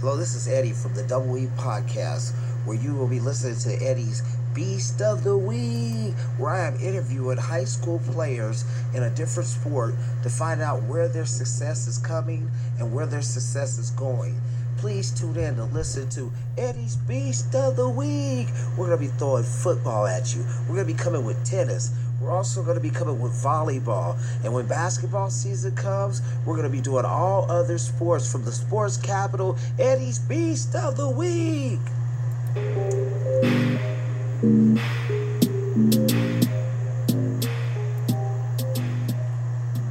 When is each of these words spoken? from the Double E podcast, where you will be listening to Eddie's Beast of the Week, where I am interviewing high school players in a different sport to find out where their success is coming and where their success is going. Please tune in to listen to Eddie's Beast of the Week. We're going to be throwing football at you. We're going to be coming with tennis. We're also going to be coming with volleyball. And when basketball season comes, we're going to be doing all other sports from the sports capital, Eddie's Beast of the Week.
from 0.00 0.94
the 0.94 1.04
Double 1.08 1.36
E 1.36 1.46
podcast, 1.56 2.32
where 2.64 2.76
you 2.76 2.94
will 2.94 3.08
be 3.08 3.18
listening 3.18 3.58
to 3.58 3.84
Eddie's 3.84 4.22
Beast 4.54 5.02
of 5.02 5.24
the 5.24 5.36
Week, 5.36 6.14
where 6.36 6.52
I 6.52 6.68
am 6.68 6.76
interviewing 6.76 7.38
high 7.38 7.64
school 7.64 8.00
players 8.10 8.64
in 8.94 9.02
a 9.02 9.10
different 9.10 9.48
sport 9.48 9.94
to 10.22 10.30
find 10.30 10.60
out 10.60 10.84
where 10.84 11.08
their 11.08 11.26
success 11.26 11.88
is 11.88 11.98
coming 11.98 12.48
and 12.78 12.94
where 12.94 13.06
their 13.06 13.22
success 13.22 13.78
is 13.78 13.90
going. 13.90 14.40
Please 14.78 15.10
tune 15.10 15.36
in 15.36 15.56
to 15.56 15.64
listen 15.64 16.08
to 16.10 16.30
Eddie's 16.56 16.94
Beast 16.94 17.52
of 17.56 17.74
the 17.74 17.88
Week. 17.88 18.46
We're 18.76 18.86
going 18.86 18.96
to 18.96 19.04
be 19.04 19.18
throwing 19.18 19.42
football 19.42 20.06
at 20.06 20.32
you. 20.36 20.44
We're 20.68 20.76
going 20.76 20.86
to 20.86 20.92
be 20.92 20.98
coming 20.98 21.24
with 21.24 21.44
tennis. 21.44 21.90
We're 22.20 22.30
also 22.30 22.62
going 22.62 22.76
to 22.76 22.80
be 22.80 22.90
coming 22.90 23.18
with 23.20 23.32
volleyball. 23.32 24.16
And 24.44 24.54
when 24.54 24.68
basketball 24.68 25.30
season 25.30 25.74
comes, 25.74 26.22
we're 26.46 26.54
going 26.54 26.70
to 26.70 26.76
be 26.76 26.80
doing 26.80 27.04
all 27.04 27.50
other 27.50 27.76
sports 27.76 28.30
from 28.30 28.44
the 28.44 28.52
sports 28.52 28.96
capital, 28.96 29.58
Eddie's 29.80 30.20
Beast 30.20 30.76
of 30.76 30.96
the 30.96 31.10
Week. 31.10 31.80